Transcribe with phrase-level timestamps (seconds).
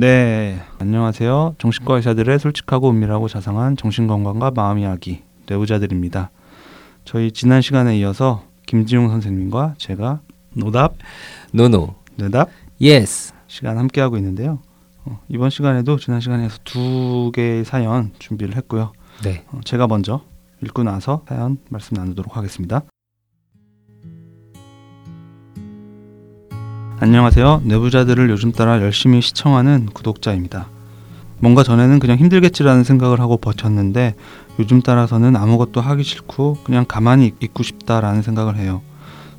[0.00, 1.56] 네, 안녕하세요.
[1.58, 6.30] 정신과 의사들의 솔직하고 은밀하고 자상한 정신건강과 마음 이야기 뇌부자들입니다.
[7.04, 10.20] 저희 지난 시간에 이어서 김지용 선생님과 제가
[10.54, 10.94] 노답,
[11.52, 12.48] no no, 뇌답
[12.80, 13.32] yes.
[13.48, 14.60] 시간 함께 하고 있는데요.
[15.04, 18.92] 어, 이번 시간에도 지난 시간에서 두 개의 사연 준비를 했고요.
[19.24, 19.44] 네.
[19.50, 20.20] 어, 제가 먼저
[20.62, 22.84] 읽고 나서 사연 말씀 나누도록 하겠습니다.
[27.00, 27.62] 안녕하세요.
[27.64, 30.66] 내부자들을 요즘 따라 열심히 시청하는 구독자입니다.
[31.38, 34.16] 뭔가 전에는 그냥 힘들겠지라는 생각을 하고 버텼는데
[34.58, 38.82] 요즘 따라서는 아무것도 하기 싫고 그냥 가만히 있고 싶다라는 생각을 해요.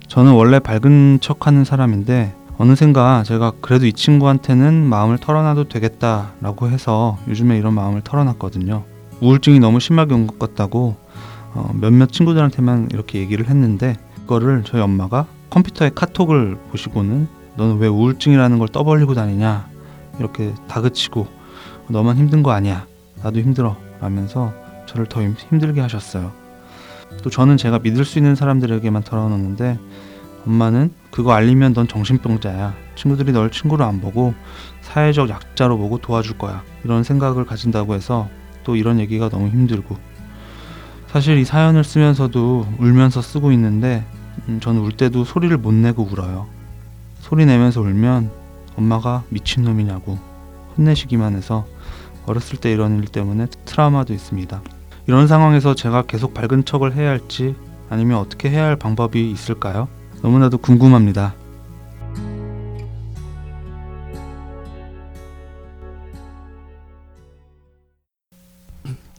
[0.07, 7.17] 저는 원래 밝은 척 하는 사람인데 어느샌가 제가 그래도 이 친구한테는 마음을 털어놔도 되겠다라고 해서
[7.27, 8.83] 요즘에 이런 마음을 털어놨거든요.
[9.19, 10.95] 우울증이 너무 심하게 온 것 같다고
[11.53, 18.57] 어, 몇몇 친구들한테만 이렇게 얘기를 했는데 그거를 저희 엄마가 컴퓨터에 카톡을 보시고는 너는 왜 우울증이라는
[18.57, 19.67] 걸 떠벌리고 다니냐?
[20.17, 21.27] 이렇게 다그치고
[21.89, 22.87] 너만 힘든 거 아니야.
[23.21, 23.75] 나도 힘들어.
[23.99, 24.53] 라면서
[24.85, 26.31] 저를 더 힘- 힘들게 하셨어요.
[27.21, 29.77] 또 저는 제가 믿을 수 있는 사람들에게만 털어놓는데
[30.47, 32.73] 엄마는 그거 알리면 넌 정신병자야.
[32.95, 34.33] 친구들이 널 친구로 안 보고
[34.81, 36.63] 사회적 약자로 보고 도와줄 거야.
[36.85, 38.29] 이런 생각을 가진다고 해서
[38.63, 39.97] 또 이런 얘기가 너무 힘들고.
[41.07, 44.05] 사실 이 사연을 쓰면서도 울면서 쓰고 있는데
[44.47, 46.47] 음, 저는 울 때도 소리를 못 내고 울어요
[47.29, 48.31] 소리 내면서 울면
[48.75, 50.17] 엄마가 미친놈이냐고
[50.75, 51.67] 혼내시기만 해서
[52.25, 54.63] 어렸을 때 이런 일 때문에 트라우마도 있습니다.
[55.05, 57.55] 이런 상황에서 제가 계속 밝은 척을 해야 할지
[57.87, 59.87] 아니면 어떻게 해야 할 방법이 있을까요?
[60.23, 61.35] 너무나도 궁금합니다.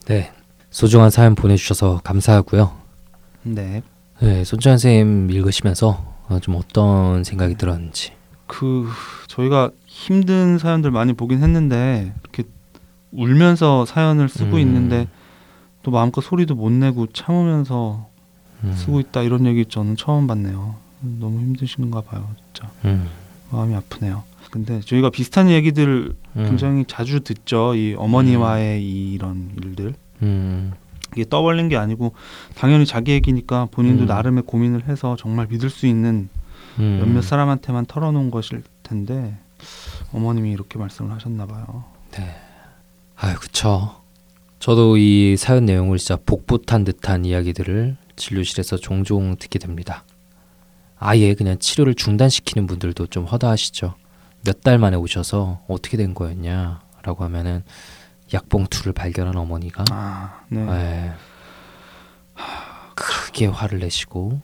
[0.07, 0.33] 네.
[0.69, 2.73] 소중한 사연 보내주셔서 감사하고요.
[3.43, 3.81] 네.
[4.19, 8.13] 네, 손주환 선생님 읽으시면서 어, 좀 어떤 생각이 들었는지.
[8.47, 8.87] 그
[9.27, 12.43] 저희가 힘든 사연들 많이 보긴 했는데 이렇게
[13.11, 14.59] 울면서 사연을 쓰고 음.
[14.59, 15.07] 있는데
[15.83, 18.07] 또 마음껏 소리도 못 내고 참으면서
[18.63, 20.75] 음, 쓰고 있다 이런 얘기 저는 처음 봤네요.
[21.19, 22.71] 너무 힘드신가 봐요, 진짜.
[22.85, 23.07] 음,
[23.49, 24.23] 마음이 아프네요.
[24.51, 27.75] 근데 저희가 비슷한 얘기들 음, 굉장히 자주 듣죠.
[27.75, 29.95] 이 어머니와의 이 이런 일들.
[31.11, 32.13] 음, 이게 떠벌린 게 아니고
[32.55, 34.07] 당연히 자기 얘기니까 본인도 음.
[34.07, 36.29] 나름의 고민을 해서 정말 믿을 수 있는
[36.79, 36.99] 음.
[37.01, 39.37] 몇몇 사람한테만 털어놓은 것일 텐데
[40.13, 41.83] 어머님이 이렇게 말씀을 하셨나 봐요.
[43.17, 43.95] 아유, 그쵸.
[44.59, 50.03] 저도 이 사연 내용을 진짜 복붙한 듯한 이야기들을 진료실에서 종종 듣게 됩니다.
[50.97, 53.95] 아예 그냥 치료를 중단시키는 분들도 좀 허다하시죠.
[54.45, 57.63] 몇 달 만에 오셔서 어떻게 된 거였냐라고 하면은
[58.33, 60.61] 약봉투를 발견한 어머니가 아, 네.
[60.61, 61.13] 예,
[62.95, 64.41] 크게 화를 내시고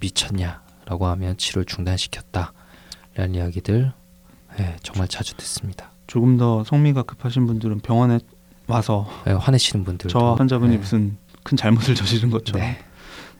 [0.00, 3.92] 미쳤냐라고 하면 치료를 중단시켰다라는 이야기들
[4.58, 5.90] 예, 정말 자주 듣습니다.
[6.06, 8.18] 조금 더 성미가 급하신 분들은 병원에
[8.66, 12.78] 와서 예, 화내시는 분들도 저 환자분이 예, 무슨 큰 잘못을 저지른 것처럼 네,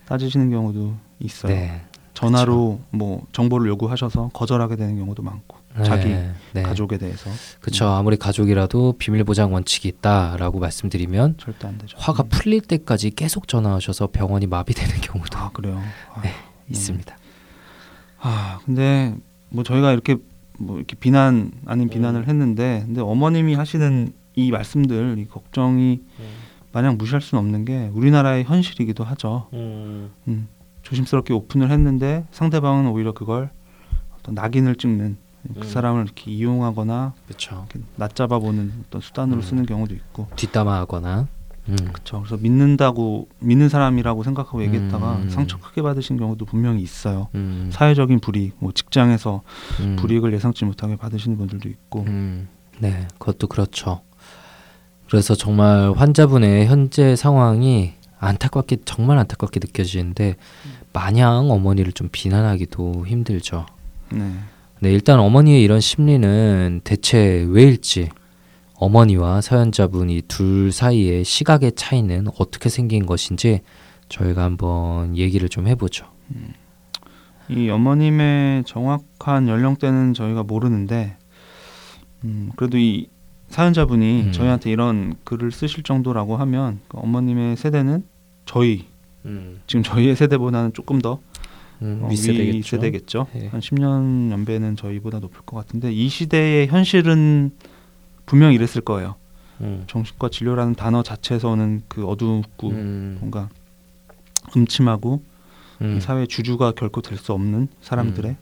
[0.06, 1.52] 따지시는 경우도 있어요.
[1.52, 1.82] 네,
[2.14, 6.62] 전화로 뭐 정보를 요구하셔서 거절하게 되는 경우도 많고 자기 네, 네.
[6.62, 7.86] 가족에 대해서 그렇죠.
[7.86, 11.96] 아무리 가족이라도 비밀 보장 원칙이 있다라고 말씀드리면 절대 안 되죠.
[11.98, 12.28] 화가 음.
[12.28, 15.80] 풀릴 때까지 계속 전화하셔서 병원이 마비되는 경우도 아 그래요.
[16.14, 16.30] 아, 네.
[16.68, 17.16] 있습니다.
[18.20, 19.14] 아 근데
[19.48, 20.16] 뭐 저희가 이렇게
[20.58, 26.00] 뭐 이렇게 비난 아닌 비난을 했는데 근데 어머님이 하시는 이 말씀들 이 걱정이
[26.72, 29.48] 마냥 무시할 수는 없는 게 우리나라의 현실이기도 하죠.
[29.52, 30.10] 음,
[30.82, 33.50] 조심스럽게 오픈을 했는데 상대방은 오히려 그걸
[34.18, 35.16] 어떤 낙인을 찍는
[35.54, 35.62] 그 음.
[35.62, 37.66] 사람을 이렇게 이용하거나 그렇죠.
[37.70, 39.42] 이렇게 낮잡아 보는 어떤 수단으로 음.
[39.42, 41.28] 쓰는 경우도 있고 뒷담화하거나
[41.68, 41.76] 음.
[41.76, 42.20] 그렇죠.
[42.20, 45.30] 그래서 믿는다고 믿는 사람이라고 생각하고 얘기했다가 음.
[45.30, 47.28] 상처 크게 받으신 경우도 분명히 있어요.
[47.34, 47.70] 음.
[47.72, 49.42] 사회적인 불이익, 뭐 직장에서
[49.80, 49.96] 음.
[49.96, 52.48] 불이익을 예상치 못하게 받으시는 분들도 있고 음,
[52.78, 54.02] 네, 그것도 그렇죠.
[55.08, 60.36] 그래서 정말 환자분의 현재 상황이 안타깝게 정말 안타깝게 느껴지는데
[60.92, 63.66] 마냥 어머니를 좀 비난하기도 힘들죠.
[64.10, 64.38] 네.
[64.82, 68.08] 네, 일단 어머니의 이런 심리는 대체 왜일지
[68.76, 73.60] 어머니와 사연자분이 둘 사이의 시각의 차이는 어떻게 생긴 것인지
[74.08, 76.06] 저희가 한번 얘기를 좀 해보죠.
[77.50, 81.18] 이 어머님의 정확한 연령대는 저희가 모르는데
[82.24, 83.08] 음, 그래도 이
[83.48, 84.32] 사연자분이 음.
[84.32, 88.04] 저희한테 이런 글을 쓰실 정도라고 하면 그 어머님의 세대는
[88.46, 88.86] 저희
[89.66, 91.20] 지금 저희의 세대보다는 조금 더
[91.82, 93.26] 음, 어, 세대겠죠.
[93.36, 93.46] 예.
[93.48, 97.52] 한 10년 연배는 저희보다 높을 것 같은데 이 시대의 현실은
[98.26, 99.16] 분명 이랬을 거예요.
[99.60, 99.84] 음.
[99.86, 103.16] 정신과 진료라는 단어 자체에서 오는 그 어둡고 음.
[103.20, 103.48] 뭔가
[104.56, 105.22] 음침하고
[105.82, 105.96] 음.
[105.96, 108.36] 이 사회 주주가 결코 될 수 없는 사람들의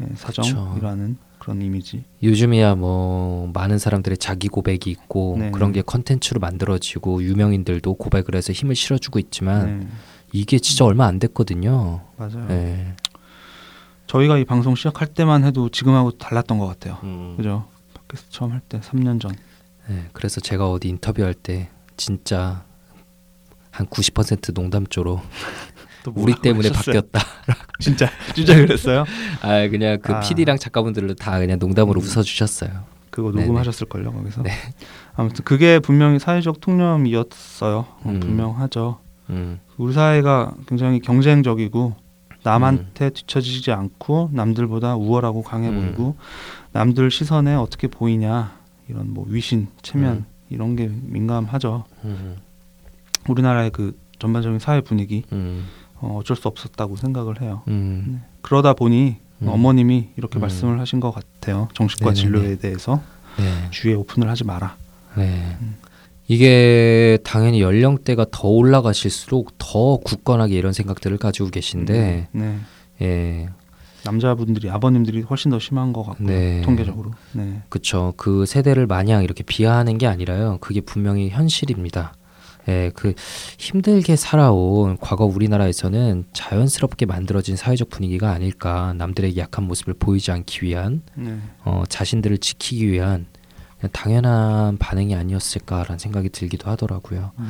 [0.00, 2.04] 예, 사정이라는 그런 이미지.
[2.22, 5.50] 요즘이야 뭐 많은 사람들의 자기 고백이 있고 네.
[5.50, 9.86] 그런 게 컨텐츠로 만들어지고 유명인들도 고백을 해서 힘을 실어주고 있지만 네,
[10.34, 12.00] 이게 진짜 얼마 안 됐거든요.
[12.16, 12.44] 맞아요.
[12.48, 12.96] 네.
[14.08, 16.98] 저희가 이 방송 시작할 때만 해도 지금하고 달랐던 것 같아요.
[17.04, 17.34] 음.
[17.36, 17.66] 그죠?
[18.08, 19.32] 팟캐스트 처음 할 때 3년 전.
[19.86, 22.64] 네, 그래서 제가 어디 인터뷰할 때 진짜
[23.70, 25.20] 한 90% 농담조로
[26.02, 27.00] 또 우리 때문에 하셨어요?
[27.02, 27.20] 바뀌었다.
[27.78, 29.04] 진짜 진짜 그랬어요?
[29.40, 30.20] 아 그냥 그 아.
[30.20, 32.04] PD랑 작가분들로 다 그냥 농담으로 음.
[32.04, 32.70] 웃어주셨어요.
[33.10, 33.30] 그거.
[33.30, 34.42] 녹음하셨을 걸요 거기서.
[34.42, 34.50] 네.
[35.14, 37.78] 아무튼 그게 분명히 사회적 통념이었어요.
[37.78, 38.18] 어, 음.
[38.18, 38.98] 분명하죠.
[39.30, 41.94] 음, 우리 사회가 굉장히 경쟁적이고
[42.42, 45.80] 남한테 뒤처지지 않고 남들보다 우월하고 강해 음.
[45.80, 46.16] 보이고
[46.72, 50.26] 남들 시선에 어떻게 보이냐 이런 뭐 위신, 체면 음.
[50.50, 51.84] 이런 게 민감하죠.
[52.04, 52.36] 음,
[53.28, 55.66] 우리나라의 그 전반적인 사회 분위기 음,
[55.96, 57.62] 어, 어쩔 수 없었다고 생각을 해요.
[57.68, 59.48] 음, 그러다 보니 음.
[59.48, 60.42] 어머님이 이렇게 음.
[60.42, 61.68] 말씀을 하신 것 같아요.
[61.74, 62.20] 정신과 네네네.
[62.20, 63.02] 진료에 대해서
[63.38, 63.70] 네.
[63.70, 64.76] 주위에 오픈을 하지 마라.
[65.16, 65.56] 네.
[65.62, 65.76] 음.
[66.26, 72.58] 이게 당연히 연령대가 더 올라가실수록 더 굳건하게 이런 생각들을 가지고 계신데, 네.
[73.02, 73.48] 예,
[74.04, 76.26] 남자분들이 아버님들이 훨씬 더 심한 것 같고요.
[76.26, 76.62] 네.
[76.62, 77.10] 통계적으로.
[77.32, 77.62] 네.
[77.68, 78.14] 그쵸.
[78.16, 80.58] 그 세대를 마냥 이렇게 비하하는 게 아니라요.
[80.60, 82.14] 그게 분명히 현실입니다.
[82.68, 83.12] 예, 그
[83.58, 88.94] 힘들게 살아온 과거 우리나라에서는 자연스럽게 만들어진 사회적 분위기가 아닐까.
[88.96, 91.36] 남들에게 약한 모습을 보이지 않기 위한, 네.
[91.64, 93.26] 어, 자신들을 지키기 위한
[93.92, 97.32] 당연한 반응이 아니었을까라는 생각이 들기도 하더라고요.
[97.38, 97.44] 네.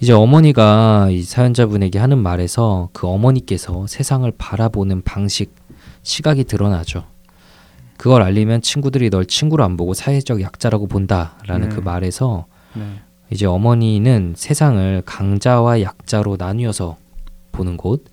[0.00, 5.54] 이제 어머니가 이 사연자분에게 하는 말에서 그 어머니께서 세상을 바라보는 방식,
[6.02, 7.04] 시각이 드러나죠.
[7.96, 11.74] 그걸 알리면 친구들이 널 친구로 안 보고 사회적 약자라고 본다라는 네.
[11.74, 13.00] 그 말에서 네.
[13.30, 16.96] 이제 어머니는 세상을 강자와 약자로 나뉘어서
[17.52, 18.04] 보는 곳,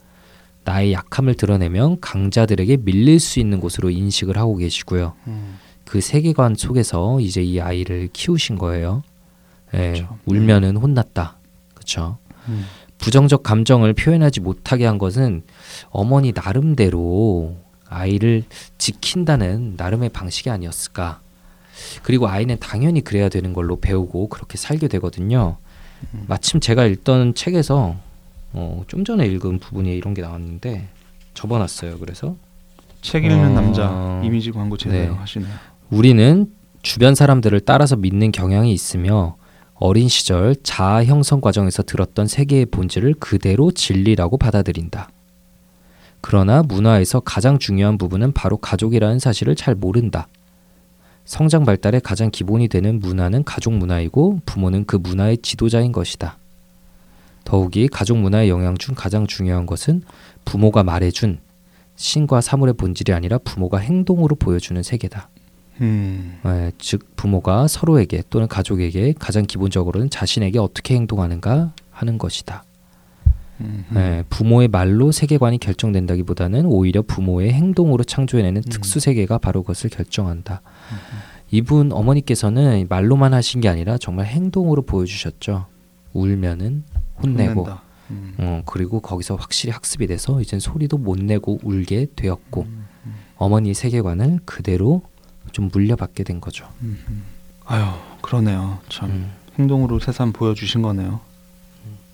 [0.63, 5.13] 나의 약함을 드러내면 강자들에게 밀릴 수 있는 곳으로 인식을 하고 계시고요.
[5.27, 5.59] 음.
[5.93, 9.03] 그 세계관 속에서 이제 이 아이를 키우신 거예요.
[9.75, 10.17] 예, 그쵸.
[10.25, 11.37] 울면은 혼났다.
[11.75, 12.17] 그렇죠.
[12.47, 12.65] 음.
[12.97, 15.43] 부정적 감정을 표현하지 못하게 한 것은
[15.91, 17.57] 어머니 나름대로
[17.87, 18.41] 아이를
[18.79, 21.21] 지킨다는 나름의 방식이 아니었을까.
[22.01, 25.57] 그리고 아이는 당연히 그래야 되는 걸로 배우고 그렇게 살게 되거든요.
[26.15, 26.25] 음.
[26.27, 27.97] 마침 제가 읽던 책에서
[28.53, 30.87] 어, 좀 전에 읽은 부분에 이런 게 나왔는데
[31.35, 31.99] 접어놨어요.
[31.99, 32.35] 그래서
[33.03, 35.19] 책 읽는 어, 남자 이미지 광고 제대로 네.
[35.19, 35.72] 하시네요.
[35.93, 36.47] 우리는
[36.81, 39.35] 주변 사람들을 따라서 믿는 경향이 있으며
[39.75, 45.09] 어린 시절 자아 형성 과정에서 들었던 세계의 본질을 그대로 진리라고 받아들인다.
[46.19, 50.27] 그러나 문화에서 가장 중요한 부분은 바로 가족이라는 사실을 잘 모른다.
[51.25, 56.39] 성장 발달의 가장 기본이 되는 문화는 가족 문화이고 부모는 그 문화의 지도자인 것이다.
[57.43, 60.01] 더욱이 가족 문화의 영향 중 가장 중요한 것은
[60.43, 61.37] 부모가 말해준
[61.97, 65.29] 신과 사물의 본질이 아니라 부모가 행동으로 보여주는 세계다.
[65.81, 66.39] 음.
[66.45, 72.63] 예, 즉 부모가 서로에게 또는 가족에게 가장 기본적으로는 자신에게 어떻게 행동하는가 하는 것이다.
[73.61, 73.85] 음.
[73.95, 78.69] 예, 부모의 말로 세계관이 결정된다기보다는 오히려 부모의 행동으로 창조해내는 음.
[78.69, 80.61] 특수 세계가 바로 그것을 결정한다.
[81.51, 85.67] 이분 어머니께서는 말로만 하신 게 아니라 정말 행동으로 보여주셨죠.
[86.13, 86.83] 울면은
[87.21, 87.67] 혼내고.
[88.09, 88.33] 음.
[88.37, 92.87] 어, 그리고 거기서 확실히 학습이 돼서 이젠 소리도 못 내고 울게 되었고 음.
[93.05, 93.13] 음.
[93.37, 95.03] 어머니 세계관을 그대로
[95.51, 96.67] 좀 물려받게 된 거죠.
[96.81, 96.99] 음.
[97.09, 97.23] 음.
[97.65, 97.83] 아유
[98.21, 98.79] 그러네요.
[98.89, 99.31] 참 음.
[99.59, 101.19] 행동으로 새삼 보여주신 거네요.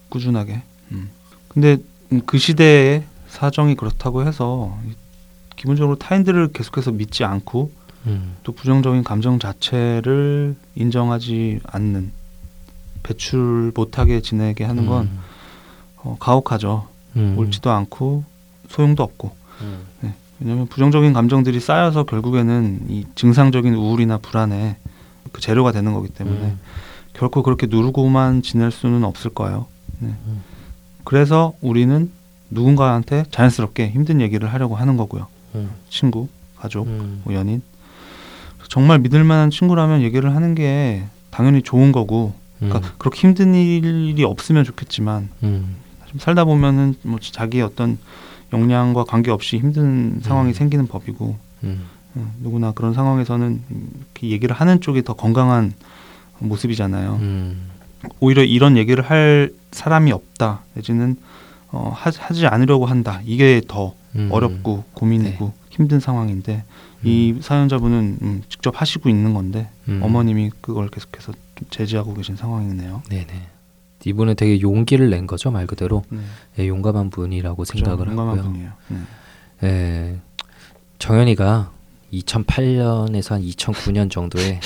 [0.09, 0.61] 꾸준하게.
[0.91, 1.09] 음.
[1.47, 1.77] 근데
[2.11, 4.93] 음, 그 시대의 사정이 그렇다고 해서 이-
[5.55, 7.71] 기본적으로 타인들을 계속해서 믿지 않고
[8.07, 8.35] 음.
[8.43, 12.11] 또 부정적인 감정 자체를 인정하지 않는
[13.03, 15.19] 배출 못하게 지내게 하는 건 음.
[15.97, 16.87] 어, 가혹하죠.
[17.17, 17.35] 음.
[17.37, 18.23] 옳지도 않고
[18.69, 19.35] 소용도 없고.
[19.61, 19.85] 음.
[20.39, 24.77] 왜냐하면 부정적인 감정들이 쌓여서 결국에는 이 증상적인 우울이나 불안에
[25.31, 26.59] 그 재료가 되는 거기 때문에 음.
[27.13, 29.67] 결코 그렇게 누르고만 지낼 수는 없을 거예요.
[29.99, 30.09] 네.
[30.27, 30.41] 음.
[31.03, 32.09] 그래서 우리는
[32.49, 35.27] 누군가한테 자연스럽게 힘든 얘기를 하려고 하는 거고요.
[35.55, 35.71] 음.
[35.89, 37.21] 친구, 가족, 음.
[37.23, 37.61] 뭐 연인.
[38.69, 42.93] 정말 믿을 만한 친구라면 얘기를 하는 게 당연히 좋은 거고 그러니까 음.
[42.97, 45.75] 그렇게 힘든 일이 없으면 좋겠지만 음.
[46.07, 47.97] 좀 살다 보면은 뭐 자기의 어떤
[48.53, 50.53] 역량과 관계없이 힘든 상황이 음.
[50.53, 51.85] 생기는 법이고 음.
[52.15, 55.73] 음, 누구나 그런 상황에서는 이렇게 얘기를 하는 쪽이 더 건강한
[56.39, 57.19] 모습이잖아요.
[57.21, 57.69] 음.
[58.19, 61.17] 오히려 이런 얘기를 할 사람이 없다 내지는
[61.71, 64.29] 어, 하, 하지 않으려고 한다 이게 더 음.
[64.31, 66.63] 어렵고 고민이고 힘든 상황인데
[67.03, 70.01] 이 사연자분은 음, 직접 하시고 있는 건데 음.
[70.03, 73.03] 어머님이 그걸 계속해서 좀 제지하고 계신 상황이네요.
[73.09, 73.47] 네네.
[74.05, 76.19] 이분은 되게 용기를 낸 거죠 말 그대로 네.
[76.59, 77.73] 예, 용감한 분이라고 그죠?
[77.77, 78.51] 생각을 용감한 하고요.
[78.51, 78.71] 분이에요.
[78.89, 78.97] 네.
[79.63, 80.17] 예,
[80.99, 81.71] 정현이가
[82.13, 84.59] 2008년에서 한 2009년 정도에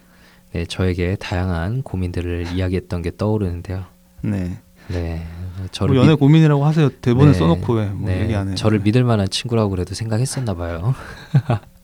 [0.52, 3.84] 네, 저에게 다양한 고민들을 이야기했던 게 떠오르는데요.
[4.22, 4.58] 네.
[4.88, 5.26] 네,
[5.58, 6.88] 뭐 저를 연애 믿- 고민이라고 하세요.
[6.88, 8.54] 대본에 네, 써놓고 왜뭐 네, 얘기 안 해.
[8.54, 10.94] 저를 믿을 만한 친구라고 그래도 생각했었나 봐요.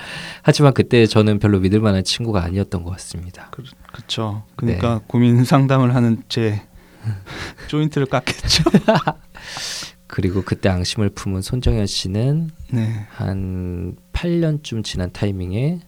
[0.42, 3.48] 하지만 그때 저는 별로 믿을 만한 친구가 아니었던 것 같습니다.
[3.50, 3.62] 그
[3.92, 4.44] 렇죠.
[4.62, 4.76] 네.
[4.76, 6.62] 그러니까 고민 상담을 하는 제
[7.68, 8.64] 조인트를 깎겠죠.
[10.06, 13.06] 그리고 그때 앙심을 품은 손정현 씨는 네.
[13.10, 15.80] 한 8년쯤 지난 타이밍에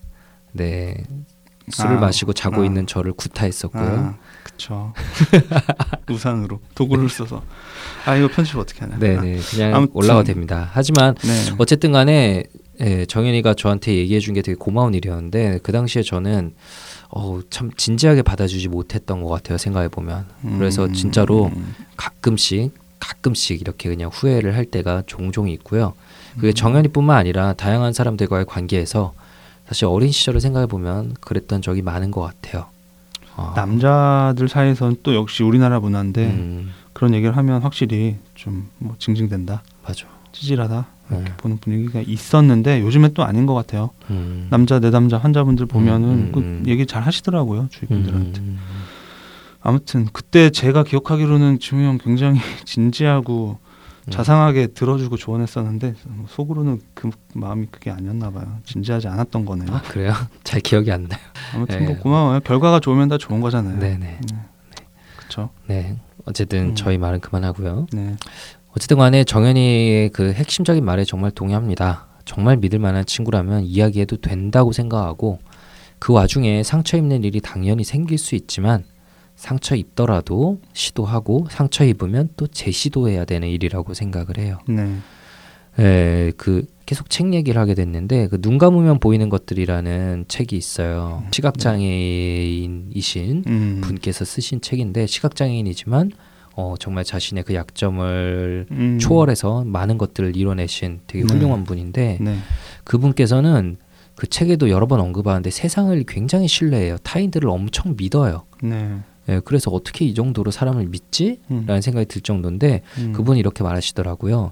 [0.53, 1.05] 네
[1.71, 2.65] 술을 아, 마시고 자고 아.
[2.65, 3.83] 있는 저를 구타했었고요.
[3.83, 4.93] 아, 그렇죠.
[6.11, 7.43] 우산으로 도구를 써서.
[8.07, 8.99] 아 이거 편집 어떻게 하냐.
[8.99, 9.93] 네네 그냥 아무튼.
[9.95, 10.71] 올라가 됩니다.
[10.73, 11.55] 하지만 네.
[11.59, 12.45] 어쨌든 간에
[12.81, 16.55] 예, 정현이가 저한테 얘기해 준 게 되게 고마운 일이었는데 그 당시에 저는
[17.11, 20.27] 어, 참 진지하게 받아주지 못했던 것 같아요 생각해 보면
[20.59, 25.95] 그래서 음, 진짜로 음, 가끔씩 가끔씩 이렇게 그냥 후회를 할 때가 종종 있고요.
[26.35, 26.41] 음.
[26.41, 29.15] 그게 정현이뿐만 아니라 다양한 사람들과의 관계에서
[29.67, 32.67] 사실 어린 시절을 생각해 보면 그랬던 적이 많은 것 같아요.
[33.37, 39.63] 어, 남자들 사이에서는 또 역시 우리나라 문화인데 음, 그런 얘기를 하면 확실히 좀 뭐 징징댄다,
[39.85, 40.07] 맞아.
[40.33, 41.25] 찌질하다 네.
[41.39, 43.91] 보는 분위기가 있었는데 요즘엔 또 아닌 것 같아요.
[44.11, 46.65] 음, 남자 내담자 환자분들 보면은 음, 그 음.
[46.67, 48.41] 얘기 잘 하시더라고요 주위 분들한테.
[48.41, 48.59] 음,
[49.61, 53.59] 아무튼 그때 제가 기억하기로는 지웅이 형 굉장히 진지하고
[54.07, 54.11] 음.
[54.11, 55.95] 자상하게 들어주고 조언했었는데
[56.29, 58.59] 속으로는 그 마음이 그게 아니었나 봐요.
[58.65, 59.75] 진지하지 않았던 거네요.
[59.75, 60.13] 아 그래요?
[60.45, 61.21] 잘 기억이 안 나요.
[61.55, 61.87] 아무튼 네.
[61.87, 62.41] 뭐 고마워요.
[62.41, 63.79] 결과가 좋으면 다 좋은 거잖아요.
[63.79, 64.21] 네네.
[65.17, 65.51] 그렇죠.
[65.67, 65.97] 네.
[66.25, 66.75] 어쨌든 음.
[66.75, 67.87] 저희 말은 그만하고요.
[67.93, 68.17] 네.
[68.77, 72.07] 어쨌든 간에 정현이의 그 핵심적인 말에 정말 동의합니다.
[72.25, 75.39] 정말 믿을 만한 친구라면 이야기해도 된다고 생각하고
[75.99, 78.85] 그 와중에 상처 입는 일이 당연히 생길 수 있지만
[79.35, 84.59] 상처 입더라도 시도하고 상처 입으면 또 재시도해야 되는 일이라고 생각을 해요.
[84.69, 84.97] 네.
[85.81, 91.23] 예, 그 계속 책 얘기를 하게 됐는데 그 눈 감으면 보이는 것들이라는 책이 있어요.
[91.33, 93.81] 시각장애인이신 음.
[93.83, 96.11] 분께서 쓰신 책인데 시각장애인이지만
[96.59, 98.99] 어, 정말 자신의 그 약점을 음.
[98.99, 101.33] 초월해서 많은 것들을 이뤄내신 되게 네.
[101.33, 102.37] 훌륭한 분인데 네.
[102.83, 103.77] 그분께서는
[104.17, 106.99] 그 책에도 여러 번 언급하는데 세상을 굉장히 신뢰해요.
[107.05, 108.43] 타인들을 엄청 믿어요.
[108.61, 108.99] 네.
[109.29, 111.39] 예, 그래서 어떻게 이 정도로 사람을 믿지?
[111.53, 111.63] 음.
[111.65, 113.13] 라는 생각이 들 정도인데 음.
[113.13, 114.51] 그분이 이렇게 말하시더라고요.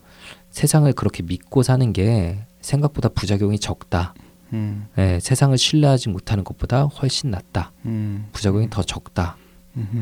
[0.51, 4.15] 세상을 그렇게 믿고 사는 게 생각보다 부작용이 적다.
[4.53, 4.87] 음.
[4.97, 7.73] 예, 세상을 신뢰하지 못하는 것보다 훨씬 낫다.
[7.85, 8.29] 음.
[8.31, 9.37] 부작용이 더 적다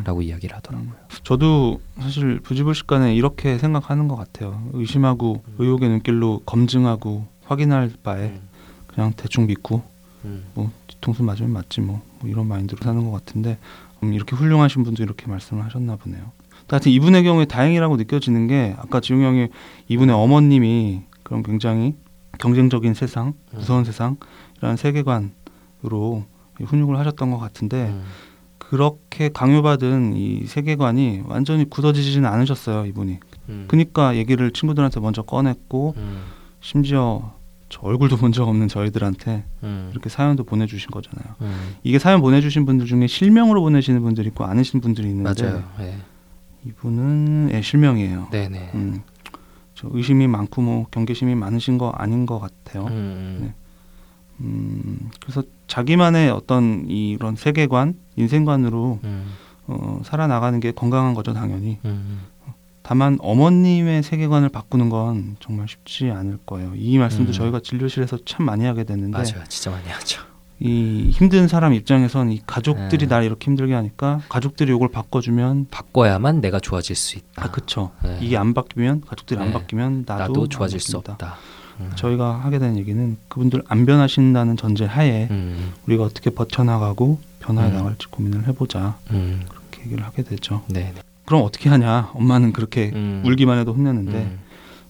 [0.04, 0.22] 라고.
[0.22, 0.92] 이야기를 하더라고요.
[1.24, 4.68] 저도 사실 부지불식간에 이렇게 생각하는 것 같아요.
[4.72, 5.54] 의심하고 음.
[5.58, 8.40] 의혹의 눈길로 검증하고 확인할 바에
[8.86, 9.82] 그냥 대충 믿고
[10.24, 10.44] 음.
[10.54, 13.58] 뭐 뒤통수 맞으면 맞지 뭐, 뭐 이런 마인드로 사는 것 같은데
[14.02, 16.32] 음, 이렇게 훌륭하신 분도 이렇게 말씀을 하셨나 보네요.
[16.68, 19.48] 하여튼 이분의 경우에 다행이라고 느껴지는 게 아까 지웅 형이
[19.88, 21.94] 이분의 어머님이 그런 굉장히
[22.38, 23.58] 경쟁적인 세상, 음.
[23.58, 26.24] 무서운 세상이라는 세계관으로
[26.62, 28.04] 훈육을 하셨던 것 같은데 음.
[28.74, 33.18] 그렇게 강요받은 이 세계관이 완전히 굳어지지는 않으셨어요 이분이.
[33.48, 33.64] 음.
[33.68, 36.22] 그러니까 얘기를 친구들한테 먼저 꺼냈고 음.
[36.60, 37.34] 심지어
[37.68, 39.90] 저 얼굴도 본 적 없는 저희들한테 음.
[39.92, 41.34] 이렇게 사연도 보내주신 거잖아요.
[41.42, 41.76] 음.
[41.84, 45.62] 이게 사연 보내주신 분들 중에 실명으로 보내시는 분들이 있고 아니신 분들이 있는데 맞아요.
[45.78, 45.96] 네.
[46.66, 48.26] 이분은 예, 실명이에요.
[48.32, 48.70] 네네.
[48.74, 49.02] 음,
[49.76, 52.86] 저 의심이 많고 뭐 경계심이 많으신 거 아닌 것 같아요.
[52.86, 53.38] 음.
[53.40, 53.54] 네.
[54.44, 59.26] 음, 그래서 자기만의 어떤 이런 세계관, 인생관으로 음.
[59.66, 61.78] 어, 살아나가는 게 건강한 거죠 당연히.
[61.84, 62.20] 음.
[62.82, 66.72] 다만 어머님의 세계관을 바꾸는 건 정말 쉽지 않을 거예요.
[66.76, 67.32] 이 말씀도 음.
[67.32, 69.42] 저희가 진료실에서 참 많이 하게 됐는데 맞아요.
[69.48, 70.22] 진짜 많이 하죠.
[70.60, 73.08] 이 힘든 사람 입장에선 이 가족들이 네.
[73.08, 77.44] 날 이렇게 힘들게 하니까 가족들이 이걸 바꿔주면 바꿔야만 내가 좋아질 수 있다.
[77.44, 78.18] 아 그쵸 네.
[78.20, 79.52] 이게 안 바뀌면 가족들이 안 네.
[79.54, 80.98] 바뀌면 나도, 나도 안 좋아질 수.
[80.98, 81.36] 없다.
[81.80, 81.90] 음.
[81.96, 85.72] 저희가 하게 되는 얘기는 그분들 안 변하신다는 전제 하에 음.
[85.86, 87.74] 우리가 어떻게 버텨나가고 변화해 음.
[87.76, 89.42] 나갈지 고민을 해보자 음.
[89.48, 90.62] 그렇게 얘기를 하게 되죠.
[90.68, 90.92] 네.
[91.24, 92.10] 그럼 어떻게 하냐?
[92.14, 93.22] 엄마는 그렇게 음.
[93.24, 94.38] 울기만 해도 혼내는데 음.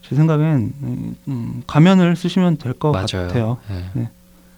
[0.02, 0.72] 제 생각엔
[1.66, 2.92] 가면을 쓰시면 될 것.
[2.92, 3.56] 같아요.
[3.94, 4.08] 네.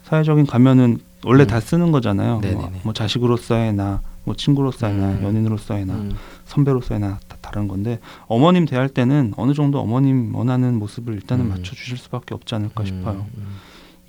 [0.05, 1.47] 사회적인 가면은 원래 음.
[1.47, 2.33] 다 쓰는 거잖아요.
[2.33, 2.81] 뭐, 네네네.
[2.83, 5.23] 뭐 자식으로서의 나, 뭐 친구로서의 나, 음.
[5.23, 6.13] 연인으로서의 나, 음.
[6.47, 11.51] 선배로서의 나다 다른 건데 어머님 대할 때는 어느 정도 어머님 원하는 모습을 일단은 음.
[11.51, 12.87] 맞춰 주실 수밖에 없지 않을까 음.
[12.87, 13.27] 싶어요.
[13.39, 13.47] 음.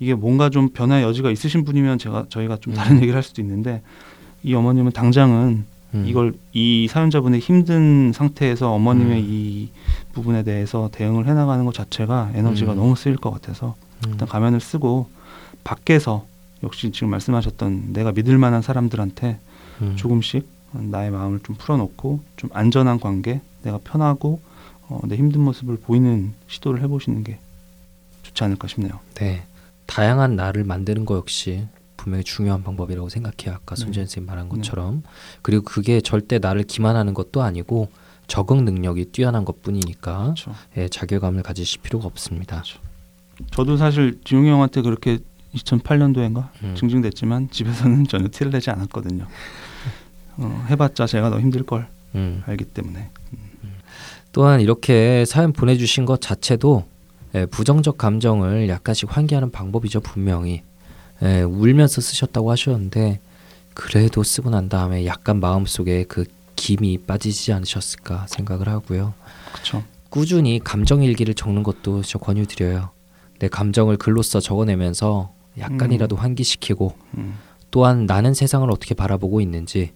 [0.00, 2.76] 이게 뭔가 좀 변화의 여지가 있으신 분이면 제가 저희가 좀 음.
[2.76, 3.80] 다른 얘기를 할 수도 있는데
[4.42, 6.04] 이 어머님은 당장은 음.
[6.04, 9.26] 이걸 이 사연자분의 힘든 상태에서 어머님의 음.
[9.28, 9.70] 이
[10.12, 12.76] 부분에 대해서 대응을 해나가는 것 자체가 에너지가 음.
[12.76, 14.10] 너무 쓰일 것 같아서 음.
[14.10, 15.08] 일단 가면을 쓰고
[15.62, 16.26] 밖에서
[16.64, 19.38] 역시 지금 말씀하셨던 내가 믿을 만한 사람들한테
[19.82, 19.96] 음.
[19.96, 24.40] 조금씩 나의 마음을 좀 풀어놓고 좀 안전한 관계, 내가 편하고
[24.88, 27.38] 어, 내 힘든 모습을 보이는 시도를 해보시는 게
[28.22, 28.92] 좋지 않을까 싶네요.
[29.14, 29.44] 네.
[29.86, 31.66] 다양한 나를 만드는 거 역시
[31.96, 33.56] 분명히 중요한 방법이라고 생각해요.
[33.56, 33.82] 아까 네.
[33.82, 34.56] 손재현 선생님 말한 네.
[34.56, 35.02] 것처럼.
[35.42, 37.90] 그리고 그게 절대 나를 기만하는 것도 아니고
[38.28, 40.54] 적응 능력이 뛰어난 것뿐이니까 그렇죠.
[40.76, 42.62] 예, 자괴감을 가지실 필요가 없습니다.
[43.50, 45.18] 저도 사실 지용이 형한테 그렇게
[45.54, 46.74] 2008년도인가 음.
[46.76, 49.26] 증증됐지만 집에서는 전혀 티를 내지 않았거든요.
[50.38, 52.42] 어, 해봤자 제가 더 힘들 걸 음.
[52.46, 53.10] 알기 때문에.
[54.32, 56.84] 또한 이렇게 사연 보내주신 것 자체도
[57.34, 60.62] 예, 부정적 감정을 약간씩 환기하는 방법이죠 분명히
[61.22, 63.20] 예, 울면서 쓰셨다고 하셨는데
[63.74, 66.24] 그래도 쓰고 난 다음에 약간 마음속에 그
[66.56, 69.14] 김이 빠지지 않으셨을까 생각을 하고요
[69.52, 69.84] 그렇죠.
[70.08, 72.90] 꾸준히 감정 일기를 적는 것도 저 권유드려요
[73.40, 77.34] 내 감정을 글로써 적어내면서 약간이라도 환기시키고 음.
[77.70, 79.92] 또한 나는 세상을 어떻게 바라보고 있는지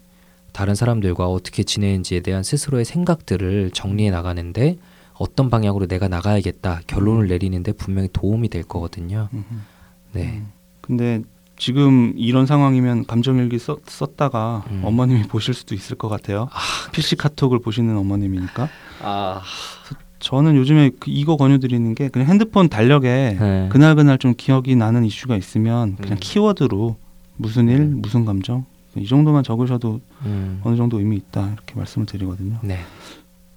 [0.53, 4.79] 다른 사람들과 어떻게 지내는지에 대한 스스로의 생각들을 정리해 나가는데
[5.15, 9.29] 어떤 방향으로 내가 나가야겠다 결론을 내리는데 분명히 도움이 될 거거든요.
[9.33, 9.45] 음.
[10.13, 10.53] 네, 음.
[10.81, 11.23] 근데
[11.57, 14.83] 지금 이런 상황이면 감정일기 썼, 썼다가 음.
[14.85, 16.49] 어머님이 보실 수도 있을 것 같아요.
[16.93, 18.69] PC 카톡을 보시는 어머님이니까.
[19.03, 19.43] 아,
[20.19, 23.69] 저는 요즘에 그 이거 권유드리는 게 그냥 핸드폰 달력에 네.
[23.71, 26.19] 그날 그날 좀 기억이 나는 이슈가 있으면 그냥 음.
[26.21, 26.97] 키워드로
[27.37, 28.65] 무슨 일, 무슨 감정
[28.97, 32.59] 이 정도만 적으셔도 음, 어느 정도 의미 있다 이렇게 말씀을 드리거든요.
[32.63, 32.79] 네,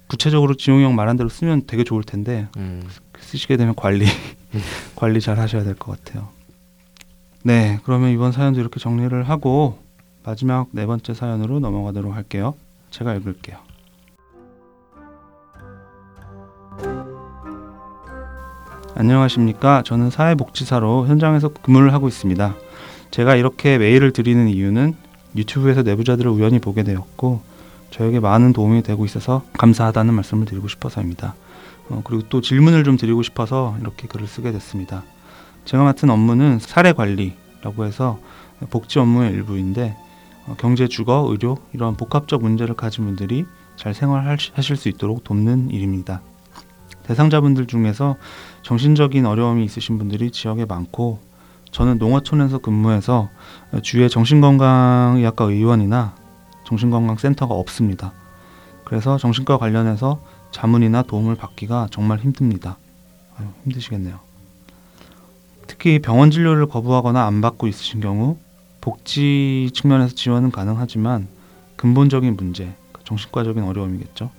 [0.06, 2.82] 구체적으로 지용이 형 말한 대로 쓰면 되게 좋을 텐데 음,
[3.20, 4.60] 쓰시게 되면 관리 음.
[4.96, 6.28] 관리 잘 하셔야 될 것 같아요.
[7.42, 9.78] 네, 그러면 이번 사연도 이렇게 정리를 하고
[10.24, 12.54] 마지막 네 번째 사연으로 넘어가도록 할게요.
[12.90, 13.58] 제가 읽을게요.
[18.94, 19.82] 안녕하십니까.
[19.84, 22.54] 저는 사회복지사로 현장에서 근무를 하고 있습니다.
[23.10, 24.94] 제가 이렇게 메일을 드리는 이유는
[25.36, 27.40] 유튜브에서 내부자들을 우연히 보게 되었고
[27.90, 31.34] 저에게 많은 도움이 되고 있어서 감사하다는 말씀을 드리고 싶어서입니다.
[31.88, 35.04] 어, 그리고 또 질문을 좀 드리고 싶어서 이렇게 글을 쓰게 됐습니다.
[35.64, 38.18] 제가 맡은 업무는 사례 관리라고 해서
[38.70, 39.96] 복지 업무의 일부인데
[40.46, 43.44] 어, 경제, 주거, 의료 이런 복합적 문제를 가진 분들이
[43.76, 46.22] 잘 생활하실 수 있도록 돕는 일입니다.
[47.04, 48.16] 대상자분들 중에서
[48.62, 51.20] 정신적인 어려움이 있으신 분들이 지역에 많고
[51.76, 53.28] 저는 농어촌에서 근무해서
[53.82, 56.14] 주위에 정신건강의학과 의원이나
[56.64, 58.14] 정신건강센터가 없습니다.
[58.84, 62.78] 그래서 정신과 관련해서 자문이나 도움을 받기가 정말 힘듭니다.
[63.36, 64.18] 아유, 힘드시겠네요.
[65.66, 68.38] 특히 병원 진료를 거부하거나 안 받고 있으신 경우
[68.80, 71.28] 복지 측면에서 지원은 가능하지만
[71.76, 74.30] 근본적인 문제, 정신과적인 어려움이겠죠.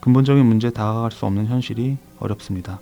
[0.00, 2.80] 근본적인 문제에 다가갈 수 없는 현실이 어렵습니다.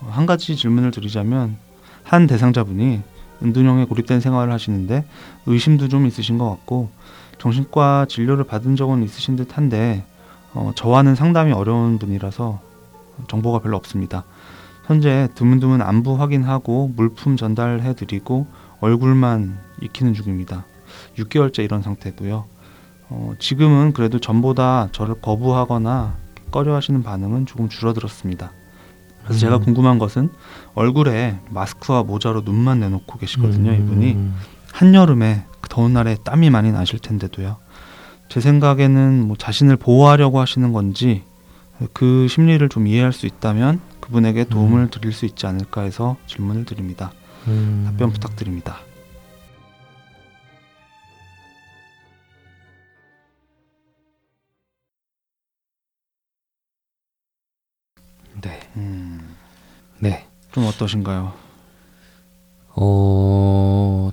[0.00, 1.58] 어, 한 가지 질문을 드리자면
[2.02, 3.09] 한 대상자분이
[3.42, 5.04] 은둔형에 고립된 생활을 하시는데
[5.46, 6.90] 의심도 좀 있으신 것 같고
[7.38, 10.04] 정신과 진료를 받은 적은 있으신 듯한데
[10.52, 12.60] 어, 저와는 상담이 어려운 분이라서
[13.28, 14.24] 정보가 별로 없습니다.
[14.86, 18.46] 현재 드문드문 안부 확인하고 물품 전달해드리고
[18.80, 20.64] 얼굴만 익히는 중입니다.
[21.16, 22.44] 6개월째 이런 상태고요.
[23.08, 26.16] 어, 지금은 그래도 전보다 저를 거부하거나
[26.50, 28.52] 꺼려하시는 반응은 조금 줄어들었습니다.
[29.30, 29.62] 그래서 제가 음.
[29.62, 30.28] 궁금한 것은
[30.74, 33.70] 얼굴에 마스크와 모자로 눈만 내놓고 계시거든요.
[33.70, 34.18] 음, 이분이
[34.72, 37.56] 한여름에 그 더운 날에 땀이 많이 나실 텐데도요.
[38.28, 41.22] 제 생각에는 뭐 자신을 보호하려고 하시는 건지
[41.92, 44.90] 그 심리를 좀 이해할 수 있다면 그분에게 도움을 음.
[44.90, 47.12] 드릴 수 있지 않을까 해서 질문을 드립니다.
[47.46, 48.78] 음, 답변 부탁드립니다.
[60.00, 60.26] 네.
[60.52, 61.32] 좀 어떠신가요?
[62.76, 64.10] 어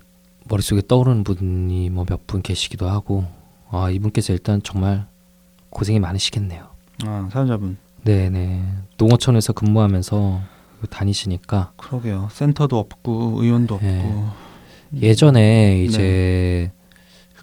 [0.49, 3.25] 머릿속에 떠오르는 분이 뭐 몇 분 계시기도 하고
[3.69, 5.07] 아 이분께서 일단 정말
[5.69, 6.67] 고생이 많으시겠네요.
[7.05, 7.77] 아, 사연자분.
[8.03, 8.63] 네네
[8.97, 10.41] 농어촌에서 근무하면서
[10.89, 12.29] 다니시니까 그러게요.
[12.31, 13.87] 센터도 없고 의원도 없고.
[13.87, 14.25] 네.
[15.01, 16.71] 예전에 이제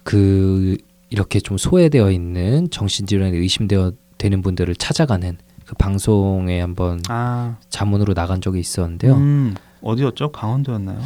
[0.03, 0.77] 그
[1.09, 8.41] 이렇게 좀 소외되어 있는 정신질환에 의심되어 되는 분들을 찾아가는 그 방송에 한번 아, 자문으로 나간
[8.41, 9.15] 적이 있었는데요.
[9.15, 10.31] 음, 어디였죠?
[10.31, 10.99] 강원도였나요?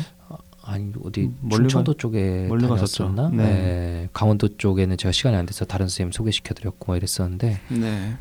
[0.64, 2.68] 아니 어디 음, 멀리 충청도 쪽에 멀리.
[2.68, 3.30] 다녔었나?
[3.30, 3.38] 네.
[3.38, 4.10] 네.
[4.14, 8.14] 강원도 쪽에는 제가 시간이 안 돼서 다른 선생님 소개시켜드렸고 뭐 이랬었는데 네.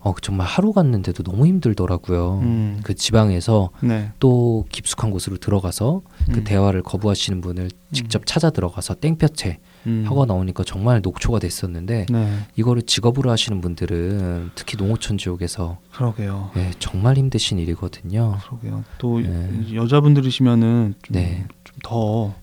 [0.00, 2.40] 어 정말 하루 갔는데도 너무 힘들더라고요.
[2.42, 4.10] 음, 그 지방에서 네.
[4.20, 10.24] 또 깊숙한 곳으로 들어가서 그 음, 대화를 거부하시는 분을 직접 찾아 들어가서 땡볕에 음, 하고
[10.24, 12.38] 나오니까 정말 녹초가 됐었는데 네.
[12.56, 16.50] 이거를 직업으로 하시는 분들은 특히 농어촌 지역에서 그러게요.
[16.56, 18.38] 예, 정말 힘드신 일이거든요.
[18.46, 18.84] 그러게요.
[18.98, 19.74] 또 네.
[19.74, 21.46] 여자분들이시면은 좀, 네.
[21.64, 22.34] 좀더.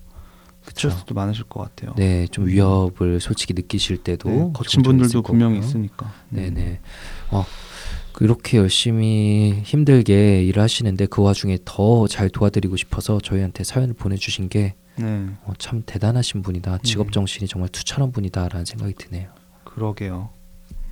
[0.64, 1.96] 스트레스도 많으실 것 같아요.
[1.98, 5.68] 네, 좀 위협을 솔직히 느끼실 때도 네, 좀 거친 좀 분들도 분명히 거고요.
[5.68, 6.14] 있으니까.
[6.30, 6.36] 음.
[6.36, 6.80] 네네.
[7.32, 7.44] 어,
[8.14, 14.76] 그렇게 열심히 힘들게 일을 하시는데 그 와중에 더 잘 도와드리고 싶어서 저희한테 사연을 보내주신 게
[15.00, 16.80] 어, 네, 참 대단하신 분이다.
[16.80, 17.12] 직업 음.
[17.12, 19.30] 정신이 정말 투철한 분이다라는 생각이 드네요.
[19.64, 20.30] 그러게요.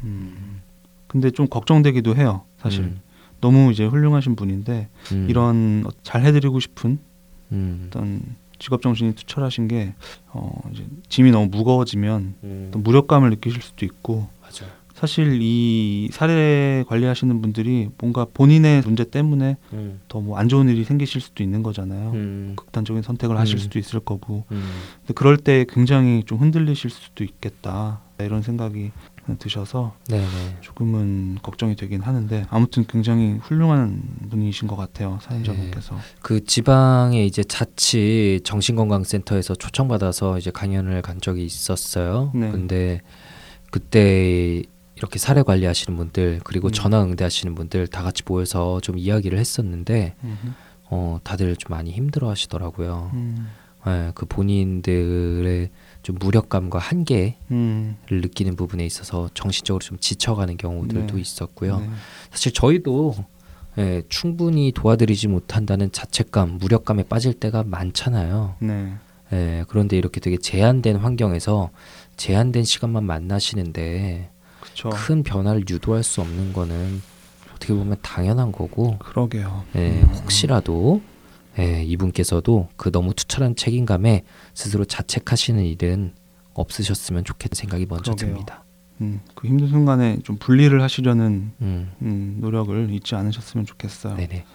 [0.04, 0.62] 음.
[1.08, 2.46] 근데 좀 걱정되기도 해요.
[2.58, 3.02] 사실 음,
[3.42, 7.00] 너무 이제 훌륭하신 분인데 음, 이런 어, 잘 해드리고 싶은
[7.52, 8.22] 음, 어떤
[8.60, 9.96] 직업 정신이 투철하신 게
[10.28, 14.72] 어, 이제 짐이 너무 무거워지면 음, 또 무력감을 느끼실 수도 있고 맞아요.
[15.00, 21.22] 사실 이 사례 관리하시는 분들이 뭔가 본인의 문제 때문에 음, 더뭐 안 좋은 일이 생기실
[21.22, 22.12] 수도 있는 거잖아요.
[22.12, 23.60] 음, 극단적인 선택을 하실 음.
[23.60, 24.62] 수도 있을 거고 음,
[25.02, 28.92] 근데 그럴 때 굉장히 좀 흔들리실 수도 있겠다 이런 생각이
[29.38, 30.26] 드셔서 네네.
[30.60, 38.42] 조금은 걱정이 되긴 하는데 아무튼 굉장히 훌륭한 분이신 것 같아요 사연자분께서 그 지방에 이제 자치
[38.44, 42.32] 정신건강센터에서 초청받아서 이제 강연을 간 적이 있었어요.
[42.34, 42.52] 네.
[42.52, 43.02] 근데
[43.72, 44.64] 그때
[45.00, 46.72] 이렇게 사례 관리하시는 분들 그리고 음.
[46.72, 50.54] 전화 응대하시는 분들 다 같이 모여서 좀 이야기를 했었는데 음흠.
[50.92, 53.12] 어 다들 좀 많이 힘들어하시더라고요.
[53.14, 53.48] 음,
[53.88, 55.70] 예, 그 본인들의
[56.04, 61.22] 좀 무력감과 한계를 음, 느끼는 부분에 있어서 정신적으로 좀 지쳐가는 경우들도 네.
[61.22, 61.80] 있었고요.
[61.80, 61.90] 네.
[62.32, 63.16] 사실 저희도
[63.78, 68.56] 예, 충분히 도와드리지 못한다는 자책감, 무력감에 빠질 때가 많잖아요.
[68.60, 68.94] 네.
[69.32, 71.70] 예, 그런데 이렇게 되게 제한된 환경에서
[72.18, 74.30] 제한된 시간만 만나시는데
[74.80, 77.02] 그쵸 큰 변화를 유도할 수 없는 거는
[77.54, 80.08] 어떻게 보면 당연한 거고 그러게요 예, 음.
[80.14, 81.02] 혹시라도
[81.58, 86.14] 예, 이분께서도 그 너무 투철한 책임감에 스스로 자책하시는 일은
[86.54, 88.28] 없으셨으면 좋겠다는 생각이 먼저 그러게요.
[88.28, 88.64] 듭니다.
[89.02, 94.46] 음, 그 힘든 순간에 좀 분리를 하시려는 음, 음, 노력을 잊지 않으셨으면 좋겠어요 네네.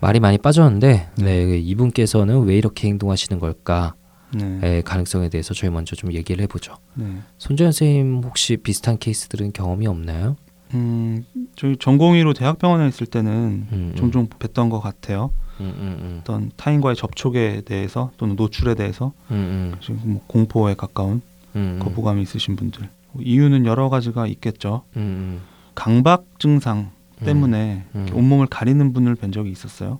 [0.00, 3.94] 말이 많이 빠졌는데 네, 이분께서는 왜 이렇게 행동하시는 걸까?
[4.34, 4.58] 네.
[4.62, 6.76] 의 가능성에 대해서 저희 먼저 좀 얘기를 해보죠.
[6.94, 7.06] 네.
[7.38, 10.36] 손재현 선생님 혹시 비슷한 케이스들은 경험이 없나요?
[10.74, 11.24] 음,
[11.56, 15.30] 저희 전공의로 대학병원에 있을 때는 음, 종종 뵀던 것 같아요.
[15.60, 21.22] 음, 음, 어떤 타인과의 접촉에 대해서 또는 노출에 대해서 음, 음, 지금 뭐 공포에 가까운
[21.56, 24.82] 음, 음, 거부감이 있으신 분들 뭐 이유는 여러 가지가 있겠죠.
[24.96, 25.40] 음,
[25.74, 28.06] 강박 증상 음, 때문에 음.
[28.12, 29.98] 온몸을 가리는 분을 뵌 적이 있었어요.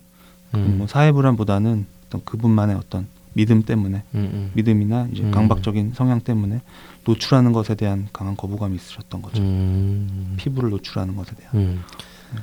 [0.54, 3.06] 음, 뭐 사회 불안보다는 어떤 그분만의 어떤
[3.38, 5.30] 믿음 때문에 음, 음, 믿음이나 이제 음.
[5.30, 6.60] 강박적인 성향 때문에
[7.04, 9.40] 노출하는 것에 대한 강한 거부감이 있으셨던 거죠.
[9.40, 11.54] 음, 피부를 노출하는 것에 대한.
[11.54, 11.82] 음.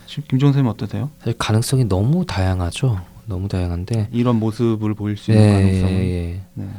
[0.08, 1.10] 지금 김종 선생님 어떠세요?
[1.20, 2.98] 사실 가능성이 너무 다양하죠.
[3.26, 4.08] 너무 다양한데.
[4.14, 6.42] 이런 모습을 보일 수 있는 예, 가능성은 예, 예.
[6.54, 6.70] 네.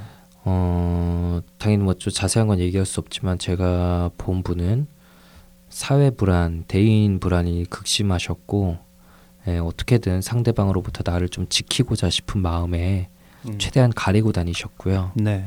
[0.44, 4.86] 어, 당연히 뭐좀 자세한 건 얘기할 수 없지만 제가 본 분은
[5.68, 8.78] 사회 불안, 대인 불안이 극심하셨고
[9.48, 13.10] 예, 어떻게든 상대방으로부터 나를 좀 지키고자 싶은 마음에
[13.48, 13.58] 음.
[13.58, 15.12] 최대한 가리고 다니셨고요.
[15.16, 15.46] 네.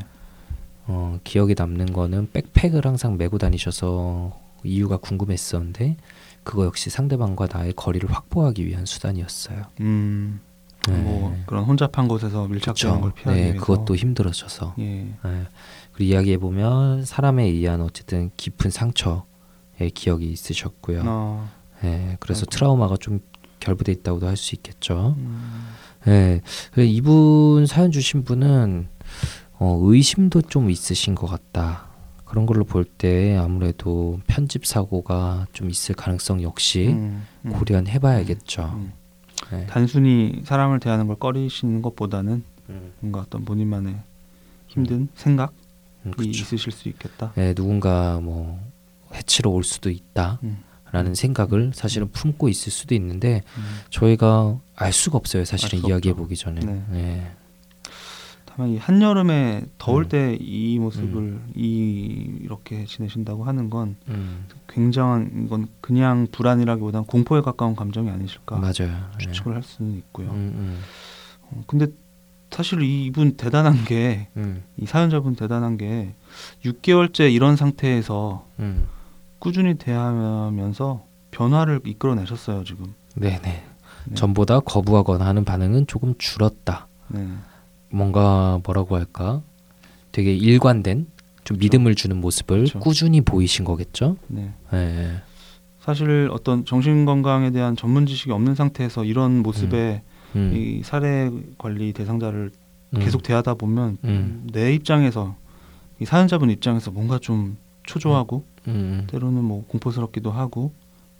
[0.88, 5.97] 어, 기억에 남는 거는 백팩을 항상 메고 다니셔서 이유가 궁금했었는데
[6.43, 9.63] 그거 역시 상대방과 나의 거리를 확보하기 위한 수단이었어요.
[9.82, 10.39] 음.
[10.88, 10.97] 네.
[10.97, 13.60] 뭐 그런 혼잡한 곳에서 밀착되는 걸 피하기 네, 위해서.
[13.65, 14.75] 그것도 힘들어져서.
[14.80, 14.84] 예.
[15.25, 15.47] 예.
[15.91, 21.04] 그리고 이야기해 보면 사람에 의한 어쨌든 깊은 상처의 기억이 있으셨고요.
[21.06, 21.49] 어.
[21.84, 22.49] 예, 그래서 아이고.
[22.52, 23.19] 트라우마가 좀
[23.60, 25.15] 결부돼 있다고도 할 수 있겠죠.
[25.17, 25.67] 음.
[26.07, 26.41] 예,
[26.77, 28.88] 이분 사연 주신 분은
[29.59, 31.88] 어, 의심도 좀 있으신 것 같다.
[32.25, 37.25] 그런 걸로 볼 때 아무래도 편집 사고가 좀 있을 가능성 역시 음.
[37.45, 37.51] 음.
[37.51, 38.71] 고려는 해봐야겠죠.
[38.75, 38.93] 음.
[39.53, 39.65] 예.
[39.67, 43.95] 단순히 사람을 대하는 걸 꺼리시는 것보다는 음, 뭔가 어떤 본인만의
[44.67, 45.51] 힘든 생각이
[46.05, 46.13] 음.
[46.19, 47.33] 있으실 수 있겠다.
[47.38, 48.59] 예, 누군가 뭐
[49.13, 50.39] 해치러 올 수도 있다.
[50.89, 50.93] 음.
[50.93, 53.63] 라는 생각을 사실은 품고 있을 수도 있는데 음.
[53.89, 56.13] 저희가 알 수가 없어요 사실은 이야기해.
[56.15, 56.84] 보기 전에 네.
[56.93, 57.32] 예.
[58.45, 60.10] 다만 이 한여름에 더울 음.
[60.10, 68.10] 때이 모습을 이 이렇게 지내신다고 하는 건 음, 굉장한 이건 그냥 불안이라기보다는 공포에 가까운 감정이
[68.10, 69.25] 아니실까 맞아요 예.
[69.25, 70.30] 추측을 할 수는 있고요.
[70.32, 70.80] 음,
[71.43, 71.88] 어, 근데
[72.52, 76.13] 사실 이분 대단한 게이 음, 음, 사연자분 대단한 게
[76.65, 78.88] 6개월째 이런 상태에서 음.
[79.39, 82.93] 꾸준히 대하면서 변화를 이끌어내셨어요 지금.
[83.15, 84.15] 네네 네.
[84.15, 87.28] 전보다 거부하거나 하는 반응은 조금 줄었다 네.
[87.91, 89.41] 뭔가 뭐라고 할까
[90.12, 91.08] 되게 일관된
[91.43, 92.80] 좀 믿음을 주는 모습을 그쵸.
[92.80, 94.52] 꾸준히 보이신 거겠죠 네.
[94.73, 95.21] 예.
[95.80, 100.04] 사실 어떤 정신 건강에 대한 전문 지식이 없는 상태에서 이런 모습에
[100.36, 102.52] 음, 이 사례 관리 대상자를
[102.95, 104.47] 음, 계속 대하다 보면 음.
[104.52, 105.36] 내 입장에서
[105.99, 107.58] 이 사연자분 입장에서 뭔가 좀
[107.93, 110.71] 초조하고 음, 때로는 뭐 공포스럽기도 하고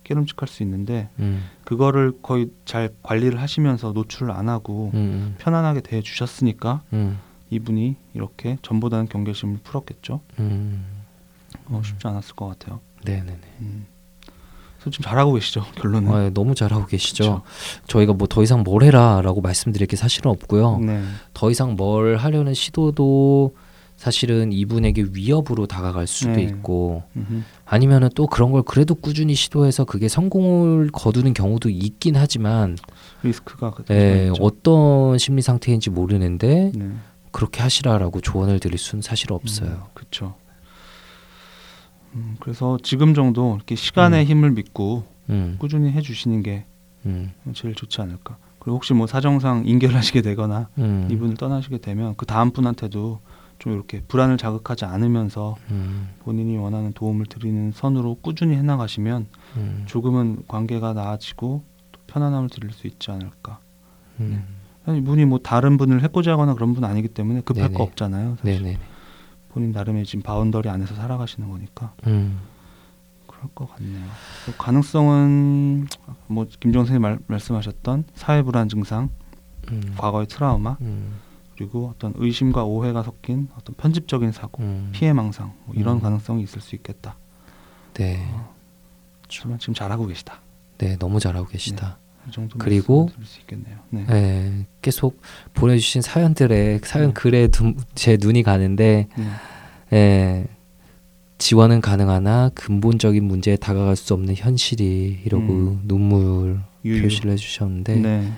[0.04, 6.02] 깨름직할 수 있는데 음, 그거를 거의 잘 관리를 하시면서 노출을 안 하고 음, 편안하게 대해
[6.02, 7.18] 주셨으니까 음,
[7.50, 10.22] 이분이 이렇게 전보다는 경계심을 풀었겠죠.
[10.40, 10.86] 음.
[11.70, 12.80] 어, 쉽지 않았을 것 같아요.
[13.04, 13.86] 네네네 음.
[14.78, 16.12] 그래서 지금 잘하고 계시죠 결론은.
[16.14, 17.24] 아, 너무 잘하고 계시죠.
[17.24, 17.42] 그쵸.
[17.88, 20.78] 저희가 뭐 더 이상 뭘 해라라고 말씀드릴 게 사실은 없고요.
[20.80, 21.04] 네.
[21.34, 23.56] 더 이상 뭘 하려는 시도도
[24.00, 26.44] 사실은 이분에게 위협으로 다가갈 수도 네.
[26.44, 27.42] 있고 음흠.
[27.66, 32.78] 아니면은 또 그런 걸 그래도 꾸준히 시도해서 그게 성공을 거두는 경우도 있긴 하지만
[33.24, 34.34] 리스크가 있죠.
[34.40, 36.92] 어떤 심리 상태인지 모르는데 네.
[37.32, 39.88] 그렇게 하시라라고 조언을 드릴 수는 사실 없어요.
[39.94, 40.36] 그렇죠.
[42.16, 46.64] 음, 그래서 지금 정도 이렇게 시간의 힘을 믿고 음, 꾸준히 해주시는 게
[47.06, 48.38] 음, 제일 좋지 않을까.
[48.60, 53.20] 그리고 혹시 뭐 사정상 인계하시게 되거나 음, 이분을 떠나시게 되면 그 다음 분한테도
[53.60, 60.44] 좀 이렇게 불안을 자극하지 않으면서 음, 본인이 원하는 도움을 드리는 선으로 꾸준히 해나가시면 음, 조금은
[60.48, 63.60] 관계가 나아지고 또 편안함을 드릴 수 있지 않을까.
[64.22, 64.46] 음.
[64.86, 67.78] 아니, 이분이 뭐 다른 분을 해코지 하거나 그런 분 아니기 때문에 급할 네네.
[67.78, 68.38] 거 없잖아요.
[68.40, 68.64] 사실.
[68.64, 68.80] 네네.
[69.50, 72.40] 본인 나름의 지금 boundary 안에서 살아가시는 거니까 음,
[73.28, 74.06] 그럴 것 같네요.
[74.46, 75.88] 그 가능성은
[76.28, 79.10] 뭐 김종 선생님 말, 말씀하셨던 사회 불안 증상,
[79.72, 81.16] 음, 과거의 트라우마, 음,
[81.60, 84.92] 그리고 어떤 의심과 오해가 섞인 어떤 편집적인 사고, 음.
[84.94, 86.02] 피해 망상 뭐 이런 음.
[86.02, 87.18] 가능성이 있을 수 있겠다.
[87.96, 88.26] 네,
[89.24, 90.40] 하지만 지금 잘하고 계시다.
[90.78, 91.98] 네, 너무 잘하고 계시다.
[92.30, 93.10] 이 정도 그리고.
[93.90, 94.06] 네.
[94.06, 95.22] 네, 계속
[95.54, 97.14] 보내주신 사연들에 사연 네.
[97.14, 99.28] 글에 두- 제 눈이 가는데 네.
[99.92, 100.48] 예,
[101.40, 105.82] 지원은 가능하나 근본적인 문제에 다가갈 수 없는 현실이 이러고 음.
[105.84, 107.02] 눈물 유유.
[107.02, 108.32] 표시를 해주셨는데 네.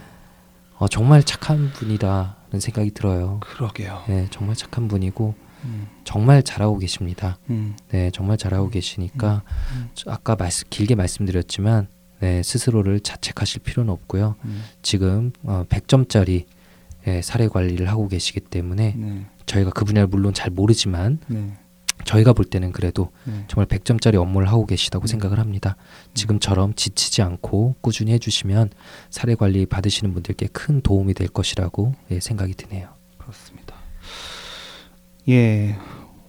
[0.80, 3.40] 어, 정말 착한 분이라는 생각이 들어요.
[3.42, 4.04] 그러게요.
[4.10, 5.88] 예, 정말 착한 분이고 음.
[6.04, 7.38] 정말 잘하고 계십니다.
[7.50, 7.76] 음.
[7.90, 9.44] 네, 정말 잘하고 계시니까
[9.76, 9.90] 음.
[9.94, 11.88] 저 아까 말씀 길게 말씀드렸지만
[12.20, 14.36] 네, 스스로를 자책하실 필요는 없고요.
[14.46, 14.64] 음.
[14.82, 16.46] 지금 어, 100점짜리
[17.08, 19.26] 예, 사례 관리를 하고 계시기 때문에 네.
[19.48, 21.54] 저희가 그 분야를 물론 잘 모르지만 네.
[22.06, 23.46] 저희가 볼 때는 그래도 네.
[23.48, 25.08] 정말 100점짜리 업무를 하고 계시다고 음.
[25.08, 25.76] 생각을 합니다.
[26.14, 28.70] 지금처럼 지치지 않고 꾸준히 해주시면
[29.10, 32.90] 사례 관리 받으시는 분들께 큰 도움이 될 것이라고 예, 생각이 드네요.
[33.18, 33.76] 그렇습니다.
[35.30, 35.76] 예.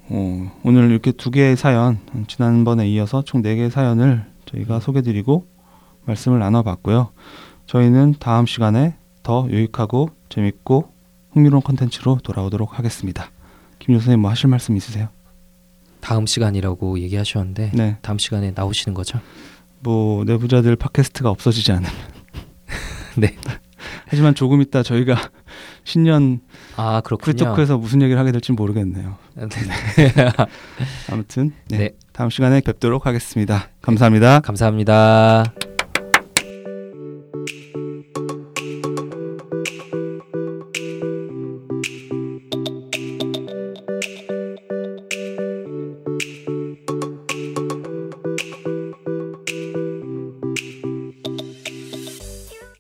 [0.09, 5.47] 어, 오늘 이렇게 두 개의 사연, 음, 지난번에 이어서 총 네 개의 사연을 저희가 소개드리고
[6.05, 7.13] 말씀을 나눠봤고요.
[7.67, 10.93] 저희는 다음 시간에 더 유익하고 재밌고
[11.31, 13.31] 흥미로운 컨텐츠로 돌아오도록 하겠습니다.
[13.79, 15.09] 김 교수님 뭐 하실 말씀 있으세요?
[16.03, 17.97] 다음 시간이라고 얘기하셨는데 네.
[18.03, 19.21] 다음 시간에 나오시는 거죠?
[19.81, 21.91] 뭐 내부자들 팟캐스트가 없어지지 않으면.
[23.17, 23.35] 네.
[24.07, 25.17] 하지만 조금 있다 저희가
[25.85, 26.41] 신년
[26.77, 27.37] 아 그렇군요.
[27.37, 29.17] 프리토크에서 무슨 얘기를 하게 될지 모르겠네요.
[29.35, 29.49] 네.
[31.11, 31.79] 아무튼 네.
[31.79, 31.91] 네.
[32.13, 33.69] 다음 시간에 뵙도록 하겠습니다.
[33.81, 34.41] 감사합니다.
[34.41, 35.72] 감사합니다.